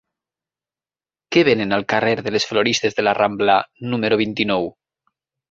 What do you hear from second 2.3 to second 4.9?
les Floristes de la Rambla número vint-i-nou?